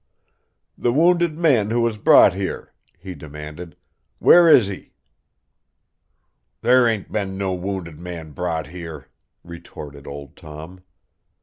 [0.79, 3.75] "The wounded man who was brought here," he demanded,
[4.17, 4.93] "where is he?"
[6.61, 9.09] "There 'ain't been no wounded man brought here,"
[9.43, 10.81] retorted Old Tom.